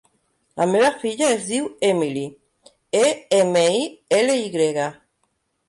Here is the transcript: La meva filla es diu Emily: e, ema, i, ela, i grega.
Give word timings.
La 0.61 0.65
meva 0.75 0.87
filla 1.03 1.27
es 1.33 1.45
diu 1.49 1.67
Emily: 1.91 2.25
e, 2.71 3.05
ema, 3.43 3.65
i, 3.83 3.87
ela, 4.21 4.41
i 4.49 4.51
grega. 4.59 4.91